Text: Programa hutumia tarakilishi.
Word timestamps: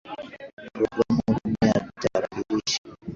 Programa 0.73 1.21
hutumia 1.33 1.73
tarakilishi. 2.01 2.79